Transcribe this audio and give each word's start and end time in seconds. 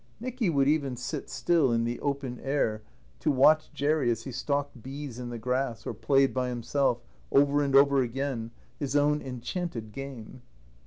Nicky 0.19 0.49
would 0.49 0.67
even 0.67 0.95
sit 0.97 1.29
still 1.29 1.71
in 1.71 1.83
the 1.83 1.99
open 1.99 2.39
air 2.39 2.81
to 3.19 3.29
watch 3.29 3.71
Jerry 3.71 4.09
as 4.09 4.23
he 4.23 4.31
stalked 4.31 4.81
bees 4.81 5.19
in 5.19 5.29
the 5.29 5.37
grass, 5.37 5.85
or 5.85 5.93
played 5.93 6.33
by 6.33 6.49
himself, 6.49 7.03
over 7.31 7.61
and 7.61 7.75
over 7.75 8.01
again, 8.01 8.49
his 8.79 8.95
own 8.95 9.21
enchanted 9.21 9.91
game. 9.91 10.41